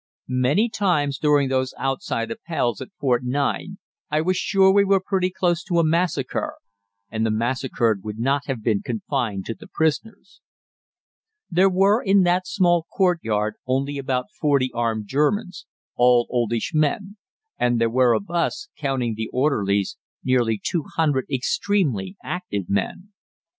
[0.29, 3.77] Many times during those outside Appells at Fort 9
[4.09, 6.55] I was sure we were pretty close to a massacre
[7.11, 10.41] and the massacred would not have been confined to the prisoners.
[11.51, 17.17] There were in that small courtyard only about forty armed Germans, all oldish men,
[17.59, 23.11] and there were of us, counting the orderlies, nearly 200 extremely active men.